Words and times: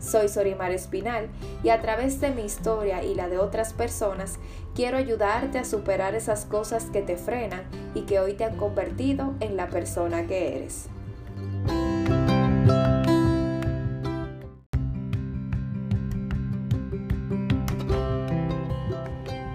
Soy 0.00 0.28
Sorimar 0.28 0.72
Espinal 0.72 1.28
y 1.62 1.70
a 1.70 1.80
través 1.80 2.20
de 2.20 2.30
mi 2.30 2.42
historia 2.42 3.02
y 3.02 3.14
la 3.14 3.28
de 3.28 3.38
otras 3.38 3.72
personas 3.72 4.38
quiero 4.74 4.96
ayudarte 4.96 5.58
a 5.58 5.64
superar 5.64 6.14
esas 6.14 6.44
cosas 6.44 6.84
que 6.84 7.02
te 7.02 7.16
frenan 7.16 7.64
y 7.94 8.02
que 8.02 8.20
hoy 8.20 8.34
te 8.34 8.44
han 8.44 8.56
convertido 8.56 9.34
en 9.40 9.56
la 9.56 9.68
persona 9.68 10.26
que 10.26 10.56
eres. 10.56 10.88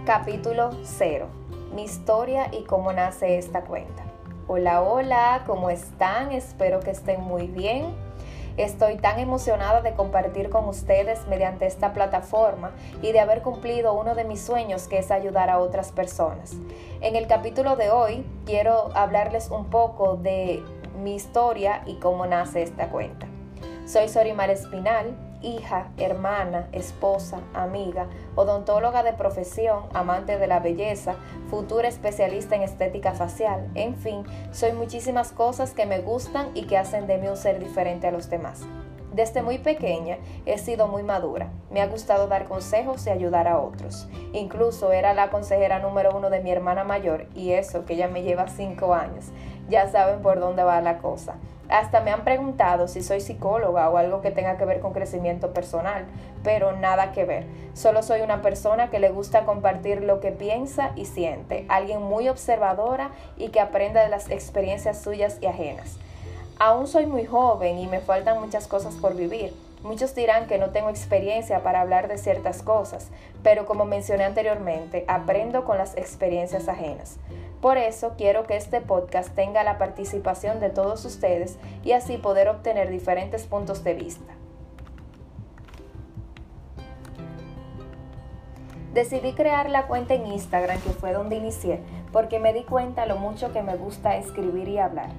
Capítulo 0.05 0.71
0. 0.83 1.27
Mi 1.73 1.85
historia 1.85 2.53
y 2.53 2.65
cómo 2.65 2.91
nace 2.91 3.37
esta 3.37 3.61
cuenta. 3.61 4.03
Hola, 4.47 4.81
hola, 4.81 5.43
¿cómo 5.47 5.69
están? 5.69 6.33
Espero 6.33 6.81
que 6.81 6.91
estén 6.91 7.21
muy 7.21 7.47
bien. 7.47 8.02
Estoy 8.57 8.97
tan 8.97 9.19
emocionada 9.19 9.81
de 9.81 9.93
compartir 9.93 10.49
con 10.49 10.67
ustedes 10.67 11.25
mediante 11.27 11.65
esta 11.65 11.91
plataforma 11.91 12.71
y 13.01 13.11
de 13.11 13.19
haber 13.19 13.41
cumplido 13.41 13.93
uno 13.93 14.13
de 14.13 14.25
mis 14.25 14.41
sueños 14.41 14.87
que 14.87 14.99
es 14.99 15.09
ayudar 15.09 15.49
a 15.49 15.57
otras 15.57 15.91
personas. 15.91 16.53
En 17.01 17.15
el 17.15 17.25
capítulo 17.25 17.75
de 17.75 17.89
hoy 17.89 18.25
quiero 18.45 18.95
hablarles 18.95 19.49
un 19.49 19.71
poco 19.71 20.17
de 20.17 20.63
mi 21.01 21.15
historia 21.15 21.81
y 21.87 21.95
cómo 21.95 22.27
nace 22.27 22.61
esta 22.61 22.89
cuenta. 22.89 23.27
Soy 23.87 24.07
Sorimar 24.07 24.51
Espinal, 24.51 25.15
hija, 25.43 25.89
hermana, 25.97 26.67
esposa, 26.71 27.41
amiga, 27.53 28.07
odontóloga 28.35 29.03
de 29.03 29.13
profesión, 29.13 29.83
amante 29.93 30.39
de 30.39 30.47
la 30.47 30.59
belleza, 30.59 31.15
futura 31.49 31.87
especialista 31.87 32.55
en 32.55 32.63
estética 32.63 33.11
facial, 33.11 33.69
en 33.75 33.95
fin, 33.95 34.23
soy 34.51 34.73
muchísimas 34.73 35.31
cosas 35.31 35.73
que 35.73 35.85
me 35.85 35.99
gustan 35.99 36.49
y 36.53 36.63
que 36.63 36.77
hacen 36.77 37.05
de 37.05 37.17
mí 37.17 37.27
un 37.27 37.37
ser 37.37 37.59
diferente 37.59 38.07
a 38.07 38.11
los 38.11 38.29
demás. 38.29 38.61
Desde 39.13 39.43
muy 39.43 39.59
pequeña 39.59 40.17
he 40.47 40.57
sido 40.57 40.87
muy 40.87 41.03
madura. 41.03 41.51
Me 41.69 41.81
ha 41.81 41.87
gustado 41.87 42.27
dar 42.27 42.47
consejos 42.47 43.05
y 43.05 43.11
ayudar 43.11 43.47
a 43.47 43.59
otros. 43.59 44.07
Incluso 44.33 44.91
era 44.91 45.13
la 45.13 45.29
consejera 45.29 45.77
número 45.77 46.17
uno 46.17 46.31
de 46.31 46.39
mi 46.39 46.49
hermana 46.49 46.83
mayor 46.83 47.27
y 47.35 47.51
eso 47.51 47.85
que 47.85 47.93
ella 47.93 48.07
me 48.07 48.23
lleva 48.23 48.47
cinco 48.47 48.95
años. 48.95 49.25
Ya 49.69 49.87
saben 49.87 50.23
por 50.23 50.39
dónde 50.39 50.63
va 50.63 50.81
la 50.81 50.97
cosa. 50.97 51.35
Hasta 51.69 52.01
me 52.01 52.11
han 52.11 52.23
preguntado 52.23 52.87
si 52.87 53.01
soy 53.01 53.21
psicóloga 53.21 53.89
o 53.89 53.97
algo 53.97 54.21
que 54.21 54.31
tenga 54.31 54.57
que 54.57 54.65
ver 54.65 54.79
con 54.79 54.93
crecimiento 54.93 55.53
personal, 55.53 56.05
pero 56.43 56.73
nada 56.73 57.11
que 57.11 57.25
ver. 57.25 57.45
Solo 57.73 58.03
soy 58.03 58.21
una 58.21 58.41
persona 58.41 58.89
que 58.89 58.99
le 58.99 59.09
gusta 59.09 59.45
compartir 59.45 60.03
lo 60.03 60.19
que 60.19 60.31
piensa 60.31 60.91
y 60.95 61.05
siente, 61.05 61.65
alguien 61.69 62.01
muy 62.01 62.29
observadora 62.29 63.11
y 63.37 63.49
que 63.49 63.59
aprende 63.59 63.99
de 63.99 64.09
las 64.09 64.29
experiencias 64.29 65.01
suyas 65.01 65.37
y 65.41 65.47
ajenas. 65.47 65.97
Aún 66.59 66.87
soy 66.87 67.05
muy 67.05 67.25
joven 67.25 67.79
y 67.79 67.87
me 67.87 67.99
faltan 67.99 68.39
muchas 68.39 68.67
cosas 68.67 68.93
por 68.95 69.15
vivir. 69.15 69.53
Muchos 69.83 70.15
dirán 70.15 70.47
que 70.47 70.57
no 70.57 70.69
tengo 70.69 70.89
experiencia 70.89 71.61
para 71.61 71.81
hablar 71.81 72.07
de 72.07 72.17
ciertas 72.17 72.63
cosas, 72.63 73.09
pero 73.43 73.65
como 73.65 73.83
mencioné 73.83 74.23
anteriormente, 74.23 75.03
aprendo 75.09 75.65
con 75.65 75.77
las 75.77 75.97
experiencias 75.97 76.69
ajenas. 76.69 77.17
Por 77.61 77.77
eso 77.77 78.13
quiero 78.17 78.45
que 78.47 78.55
este 78.55 78.79
podcast 78.79 79.35
tenga 79.35 79.63
la 79.63 79.77
participación 79.77 80.61
de 80.61 80.69
todos 80.69 81.03
ustedes 81.03 81.57
y 81.83 81.91
así 81.91 82.17
poder 82.17 82.47
obtener 82.47 82.89
diferentes 82.89 83.45
puntos 83.45 83.83
de 83.83 83.93
vista. 83.93 84.33
Decidí 88.93 89.33
crear 89.33 89.69
la 89.69 89.87
cuenta 89.87 90.13
en 90.13 90.27
Instagram, 90.27 90.79
que 90.81 90.91
fue 90.91 91.13
donde 91.13 91.35
inicié, 91.35 91.79
porque 92.11 92.39
me 92.39 92.53
di 92.53 92.63
cuenta 92.63 93.05
lo 93.05 93.17
mucho 93.17 93.51
que 93.51 93.63
me 93.63 93.75
gusta 93.75 94.15
escribir 94.17 94.69
y 94.69 94.77
hablar. 94.77 95.09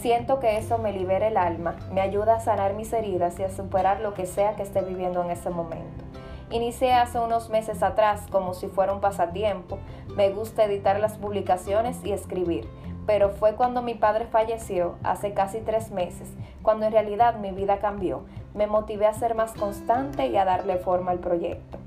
Siento 0.00 0.40
que 0.40 0.56
eso 0.56 0.78
me 0.78 0.92
libera 0.92 1.28
el 1.28 1.36
alma, 1.36 1.76
me 1.92 2.00
ayuda 2.00 2.36
a 2.36 2.40
sanar 2.40 2.74
mis 2.74 2.92
heridas 2.92 3.38
y 3.38 3.44
a 3.44 3.50
superar 3.50 4.00
lo 4.00 4.14
que 4.14 4.26
sea 4.26 4.56
que 4.56 4.62
esté 4.62 4.82
viviendo 4.82 5.22
en 5.22 5.30
ese 5.30 5.50
momento. 5.50 6.04
Inicié 6.50 6.92
hace 6.92 7.18
unos 7.18 7.48
meses 7.48 7.82
atrás 7.82 8.26
como 8.30 8.54
si 8.54 8.66
fuera 8.66 8.92
un 8.92 9.00
pasatiempo. 9.00 9.78
Me 10.16 10.30
gusta 10.30 10.64
editar 10.64 10.98
las 10.98 11.16
publicaciones 11.16 11.96
y 12.04 12.12
escribir, 12.12 12.68
pero 13.06 13.30
fue 13.30 13.54
cuando 13.54 13.82
mi 13.82 13.94
padre 13.94 14.26
falleció 14.26 14.96
hace 15.02 15.32
casi 15.32 15.60
tres 15.60 15.90
meses, 15.90 16.28
cuando 16.62 16.86
en 16.86 16.92
realidad 16.92 17.36
mi 17.36 17.52
vida 17.52 17.78
cambió. 17.78 18.24
Me 18.54 18.66
motivé 18.66 19.06
a 19.06 19.14
ser 19.14 19.34
más 19.34 19.52
constante 19.52 20.26
y 20.26 20.36
a 20.36 20.44
darle 20.44 20.76
forma 20.76 21.12
al 21.12 21.20
proyecto. 21.20 21.79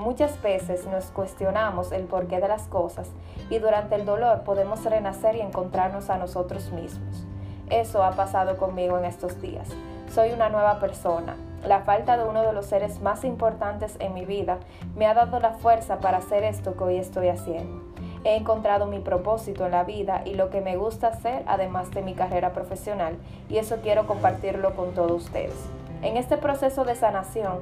Muchas 0.00 0.40
veces 0.40 0.86
nos 0.86 1.10
cuestionamos 1.10 1.92
el 1.92 2.04
porqué 2.04 2.40
de 2.40 2.48
las 2.48 2.62
cosas 2.68 3.10
y 3.50 3.58
durante 3.58 3.96
el 3.96 4.06
dolor 4.06 4.44
podemos 4.44 4.82
renacer 4.82 5.36
y 5.36 5.42
encontrarnos 5.42 6.08
a 6.08 6.16
nosotros 6.16 6.72
mismos. 6.72 7.26
Eso 7.68 8.02
ha 8.02 8.12
pasado 8.12 8.56
conmigo 8.56 8.96
en 8.96 9.04
estos 9.04 9.42
días. 9.42 9.68
Soy 10.10 10.32
una 10.32 10.48
nueva 10.48 10.80
persona, 10.80 11.36
la 11.66 11.80
falta 11.80 12.16
de 12.16 12.24
uno 12.24 12.40
de 12.40 12.54
los 12.54 12.64
seres 12.64 13.02
más 13.02 13.24
importantes 13.24 13.96
en 13.98 14.14
mi 14.14 14.24
vida 14.24 14.58
me 14.96 15.04
ha 15.06 15.12
dado 15.12 15.38
la 15.38 15.52
fuerza 15.52 16.00
para 16.00 16.16
hacer 16.16 16.44
esto 16.44 16.78
que 16.78 16.84
hoy 16.84 16.96
estoy 16.96 17.28
haciendo. 17.28 17.82
He 18.24 18.36
encontrado 18.36 18.86
mi 18.86 19.00
propósito 19.00 19.66
en 19.66 19.72
la 19.72 19.84
vida 19.84 20.22
y 20.24 20.32
lo 20.32 20.48
que 20.48 20.62
me 20.62 20.78
gusta 20.78 21.08
hacer 21.08 21.44
además 21.46 21.90
de 21.90 22.00
mi 22.00 22.14
carrera 22.14 22.54
profesional 22.54 23.18
y 23.50 23.58
eso 23.58 23.76
quiero 23.82 24.06
compartirlo 24.06 24.74
con 24.74 24.94
todos 24.94 25.24
ustedes. 25.24 25.68
En 26.02 26.16
este 26.16 26.38
proceso 26.38 26.84
de 26.84 26.94
sanación, 26.94 27.58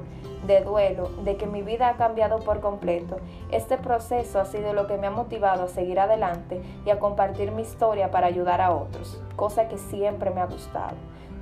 de 0.47 0.61
duelo, 0.61 1.09
de 1.23 1.35
que 1.35 1.45
mi 1.45 1.61
vida 1.61 1.89
ha 1.89 1.97
cambiado 1.97 2.39
por 2.39 2.61
completo, 2.61 3.17
este 3.51 3.77
proceso 3.77 4.39
ha 4.39 4.45
sido 4.45 4.73
lo 4.73 4.87
que 4.87 4.97
me 4.97 5.07
ha 5.07 5.11
motivado 5.11 5.63
a 5.63 5.67
seguir 5.67 5.99
adelante 5.99 6.61
y 6.85 6.89
a 6.89 6.99
compartir 6.99 7.51
mi 7.51 7.63
historia 7.63 8.11
para 8.11 8.27
ayudar 8.27 8.61
a 8.61 8.73
otros, 8.73 9.21
cosa 9.35 9.67
que 9.67 9.77
siempre 9.77 10.31
me 10.31 10.39
ha 10.39 10.45
gustado. 10.45 10.95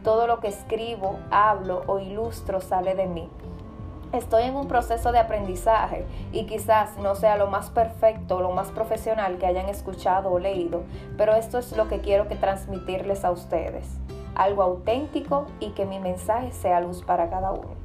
Todo 0.04 0.26
lo 0.26 0.40
que 0.40 0.48
escribo, 0.48 1.20
hablo 1.30 1.84
o 1.86 2.00
ilustro 2.00 2.62
sale 2.62 2.96
de 2.96 3.06
mí. 3.06 3.30
Estoy 4.12 4.44
en 4.44 4.56
un 4.56 4.68
proceso 4.68 5.12
de 5.12 5.20
aprendizaje 5.20 6.06
y 6.32 6.46
quizás 6.46 6.98
no 6.98 7.14
sea 7.14 7.38
lo 7.38 7.48
más 7.48 7.70
perfecto 7.70 8.38
o 8.38 8.42
lo 8.42 8.52
más 8.52 8.70
profesional 8.70 9.38
que 9.38 9.46
hayan 9.46 9.70
escuchado 9.70 10.32
o 10.32 10.40
leído, 10.40 10.82
pero 11.16 11.36
esto 11.36 11.60
es 11.60 11.76
lo 11.78 11.88
que 11.90 12.00
quiero 12.00 12.28
que 12.28 12.36
transmitirles 12.38 13.24
a 13.24 13.32
ustedes. 13.32 14.00
Algo 14.36 14.64
auténtico 14.64 15.48
y 15.60 15.70
que 15.72 15.86
mi 15.86 16.00
mensaje 16.00 16.52
sea 16.52 16.82
luz 16.82 17.04
para 17.04 17.30
cada 17.30 17.52
uno. 17.52 17.76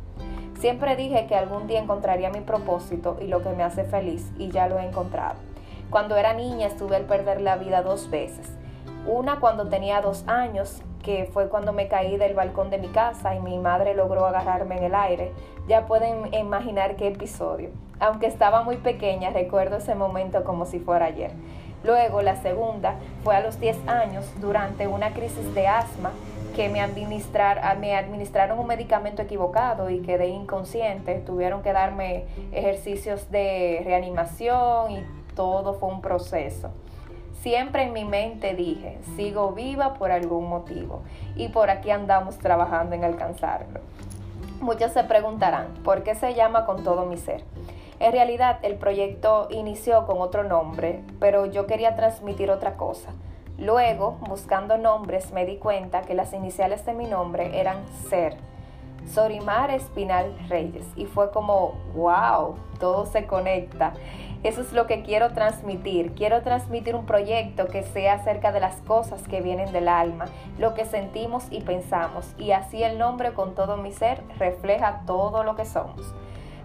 Siempre 0.58 0.94
dije 0.94 1.26
que 1.26 1.34
algún 1.34 1.66
día 1.66 1.80
encontraría 1.80 2.30
mi 2.30 2.40
propósito 2.40 3.16
y 3.20 3.26
lo 3.26 3.42
que 3.42 3.50
me 3.50 3.64
hace 3.64 3.84
feliz 3.84 4.30
y 4.38 4.50
ya 4.50 4.68
lo 4.68 4.78
he 4.78 4.86
encontrado. 4.86 5.34
Cuando 5.90 6.16
era 6.16 6.34
niña 6.34 6.68
estuve 6.68 6.96
al 6.96 7.04
perder 7.04 7.40
la 7.40 7.56
vida 7.56 7.82
dos 7.82 8.10
veces. 8.10 8.50
Una 9.06 9.40
cuando 9.40 9.68
tenía 9.68 10.00
dos 10.00 10.26
años 10.28 10.82
que 11.02 11.28
fue 11.32 11.48
cuando 11.48 11.72
me 11.72 11.88
caí 11.88 12.16
del 12.16 12.34
balcón 12.34 12.70
de 12.70 12.78
mi 12.78 12.88
casa 12.88 13.34
y 13.34 13.40
mi 13.40 13.58
madre 13.58 13.94
logró 13.94 14.26
agarrarme 14.26 14.78
en 14.78 14.84
el 14.84 14.94
aire. 14.94 15.32
Ya 15.68 15.86
pueden 15.86 16.32
imaginar 16.34 16.96
qué 16.96 17.08
episodio. 17.08 17.70
Aunque 18.00 18.26
estaba 18.26 18.62
muy 18.62 18.76
pequeña, 18.76 19.30
recuerdo 19.30 19.76
ese 19.76 19.94
momento 19.94 20.44
como 20.44 20.66
si 20.66 20.80
fuera 20.80 21.06
ayer. 21.06 21.32
Luego, 21.84 22.22
la 22.22 22.36
segunda 22.36 22.94
fue 23.24 23.34
a 23.34 23.40
los 23.40 23.58
10 23.58 23.88
años, 23.88 24.24
durante 24.40 24.86
una 24.86 25.12
crisis 25.12 25.52
de 25.54 25.66
asma, 25.66 26.12
que 26.54 26.68
me, 26.68 26.86
me 27.80 27.96
administraron 27.96 28.58
un 28.58 28.66
medicamento 28.66 29.22
equivocado 29.22 29.90
y 29.90 30.00
quedé 30.00 30.28
inconsciente. 30.28 31.20
Tuvieron 31.20 31.62
que 31.62 31.72
darme 31.72 32.26
ejercicios 32.52 33.30
de 33.30 33.82
reanimación 33.84 34.92
y 34.92 35.04
todo 35.34 35.74
fue 35.74 35.88
un 35.88 36.00
proceso. 36.00 36.70
Siempre 37.40 37.84
en 37.84 37.92
mi 37.92 38.04
mente 38.04 38.54
dije, 38.54 38.98
sigo 39.16 39.52
viva 39.52 39.94
por 39.94 40.12
algún 40.12 40.48
motivo 40.48 41.02
y 41.34 41.48
por 41.48 41.70
aquí 41.70 41.90
andamos 41.90 42.38
trabajando 42.38 42.94
en 42.94 43.04
alcanzarlo. 43.04 43.80
Muchos 44.60 44.92
se 44.92 45.02
preguntarán, 45.02 45.74
¿por 45.82 46.04
qué 46.04 46.14
se 46.14 46.34
llama 46.34 46.66
con 46.66 46.84
todo 46.84 47.04
mi 47.06 47.16
ser? 47.16 47.42
En 47.98 48.12
realidad 48.12 48.58
el 48.62 48.76
proyecto 48.76 49.48
inició 49.50 50.06
con 50.06 50.20
otro 50.20 50.44
nombre, 50.44 51.02
pero 51.18 51.46
yo 51.46 51.66
quería 51.66 51.96
transmitir 51.96 52.50
otra 52.50 52.76
cosa. 52.76 53.10
Luego, 53.58 54.18
buscando 54.28 54.78
nombres, 54.78 55.32
me 55.32 55.46
di 55.46 55.56
cuenta 55.56 56.02
que 56.02 56.14
las 56.14 56.32
iniciales 56.32 56.84
de 56.84 56.94
mi 56.94 57.06
nombre 57.06 57.60
eran 57.60 57.76
Ser, 58.08 58.36
Sorimar 59.06 59.70
Espinal 59.70 60.34
Reyes, 60.48 60.86
y 60.96 61.06
fue 61.06 61.30
como, 61.30 61.74
wow, 61.94 62.56
todo 62.80 63.06
se 63.06 63.26
conecta. 63.26 63.92
Eso 64.42 64.60
es 64.60 64.72
lo 64.72 64.88
que 64.88 65.02
quiero 65.02 65.32
transmitir. 65.32 66.14
Quiero 66.14 66.42
transmitir 66.42 66.96
un 66.96 67.06
proyecto 67.06 67.66
que 67.66 67.84
sea 67.84 68.14
acerca 68.14 68.50
de 68.50 68.58
las 68.58 68.76
cosas 68.82 69.22
que 69.28 69.40
vienen 69.40 69.70
del 69.72 69.86
alma, 69.86 70.24
lo 70.58 70.74
que 70.74 70.84
sentimos 70.84 71.44
y 71.50 71.60
pensamos. 71.60 72.34
Y 72.38 72.50
así 72.50 72.82
el 72.82 72.98
nombre 72.98 73.34
con 73.34 73.54
todo 73.54 73.76
mi 73.76 73.92
ser 73.92 74.20
refleja 74.38 75.02
todo 75.06 75.44
lo 75.44 75.54
que 75.54 75.64
somos. 75.64 76.12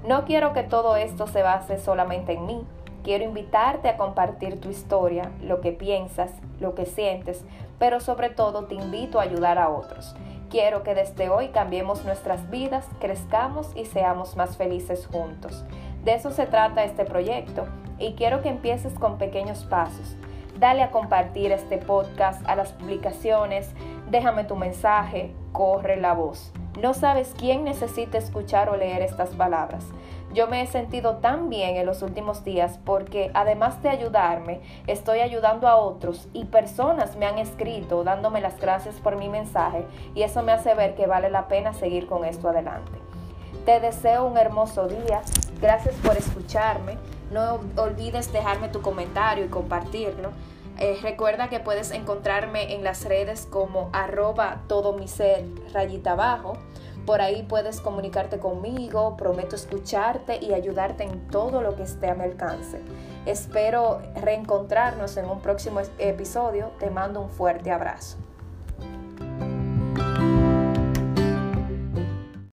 No 0.07 0.25
quiero 0.25 0.53
que 0.53 0.63
todo 0.63 0.95
esto 0.95 1.27
se 1.27 1.43
base 1.43 1.77
solamente 1.77 2.33
en 2.33 2.47
mí. 2.47 2.65
Quiero 3.03 3.23
invitarte 3.23 3.89
a 3.89 3.97
compartir 3.97 4.59
tu 4.59 4.69
historia, 4.69 5.31
lo 5.41 5.61
que 5.61 5.71
piensas, 5.71 6.31
lo 6.59 6.73
que 6.75 6.85
sientes, 6.85 7.45
pero 7.77 7.99
sobre 7.99 8.29
todo 8.29 8.65
te 8.65 8.75
invito 8.75 9.19
a 9.19 9.23
ayudar 9.23 9.59
a 9.59 9.69
otros. 9.69 10.15
Quiero 10.49 10.81
que 10.81 10.95
desde 10.95 11.29
hoy 11.29 11.49
cambiemos 11.49 12.05
nuestras 12.05 12.49
vidas, 12.49 12.85
crezcamos 12.99 13.71
y 13.75 13.85
seamos 13.85 14.35
más 14.35 14.57
felices 14.57 15.05
juntos. 15.05 15.63
De 16.07 16.13
eso 16.13 16.31
se 16.31 16.45
trata 16.45 16.85
este 16.85 17.03
proyecto 17.03 17.65
y 17.99 18.13
quiero 18.13 18.41
que 18.41 18.47
empieces 18.47 18.93
con 18.93 19.17
pequeños 19.17 19.65
pasos. 19.65 20.15
Dale 20.57 20.81
a 20.81 20.89
compartir 20.89 21.51
este 21.51 21.79
podcast 21.79 22.47
a 22.47 22.55
las 22.55 22.71
publicaciones, 22.71 23.73
déjame 24.09 24.45
tu 24.45 24.55
mensaje, 24.55 25.33
corre 25.51 25.97
la 25.97 26.13
voz. 26.13 26.53
No 26.81 26.93
sabes 26.93 27.35
quién 27.37 27.65
necesita 27.65 28.17
escuchar 28.17 28.69
o 28.69 28.77
leer 28.77 29.01
estas 29.01 29.31
palabras. 29.31 29.83
Yo 30.33 30.47
me 30.47 30.61
he 30.61 30.67
sentido 30.67 31.17
tan 31.17 31.49
bien 31.49 31.75
en 31.75 31.85
los 31.85 32.01
últimos 32.01 32.45
días 32.45 32.79
porque 32.85 33.29
además 33.33 33.83
de 33.83 33.89
ayudarme, 33.89 34.61
estoy 34.87 35.19
ayudando 35.19 35.67
a 35.67 35.75
otros 35.75 36.29
y 36.31 36.45
personas 36.45 37.17
me 37.17 37.25
han 37.25 37.37
escrito 37.37 38.05
dándome 38.05 38.39
las 38.39 38.57
gracias 38.61 38.95
por 38.95 39.17
mi 39.17 39.27
mensaje 39.27 39.83
y 40.15 40.21
eso 40.21 40.41
me 40.41 40.53
hace 40.53 40.73
ver 40.73 40.95
que 40.95 41.05
vale 41.05 41.29
la 41.29 41.49
pena 41.49 41.73
seguir 41.73 42.07
con 42.07 42.23
esto 42.23 42.47
adelante. 42.47 42.93
Te 43.65 43.81
deseo 43.81 44.25
un 44.25 44.37
hermoso 44.37 44.87
día. 44.87 45.21
Gracias 45.61 45.95
por 45.95 46.15
escucharme. 46.17 46.97
No 47.31 47.59
olvides 47.75 48.31
dejarme 48.31 48.69
tu 48.69 48.81
comentario 48.81 49.45
y 49.45 49.49
compartirlo. 49.49 50.31
Eh, 50.79 50.99
recuerda 51.01 51.49
que 51.49 51.59
puedes 51.59 51.89
encontrarme 51.91 52.75
en 52.75 52.83
las 52.83 53.05
redes 53.05 53.47
como 53.49 53.89
arroba 53.93 54.61
todo 54.67 54.93
mi 54.93 55.07
ser 55.07 55.45
rayita 55.73 56.11
abajo. 56.11 56.53
Por 57.07 57.21
ahí 57.21 57.43
puedes 57.43 57.79
comunicarte 57.79 58.37
conmigo, 58.37 59.17
prometo 59.17 59.55
escucharte 59.55 60.43
y 60.43 60.53
ayudarte 60.53 61.03
en 61.03 61.27
todo 61.29 61.61
lo 61.61 61.75
que 61.75 61.83
esté 61.83 62.09
a 62.09 62.15
mi 62.15 62.25
alcance. 62.25 62.81
Espero 63.25 64.01
reencontrarnos 64.21 65.17
en 65.17 65.29
un 65.29 65.41
próximo 65.41 65.79
episodio. 65.97 66.71
Te 66.79 66.89
mando 66.89 67.21
un 67.21 67.29
fuerte 67.29 67.71
abrazo. 67.71 68.17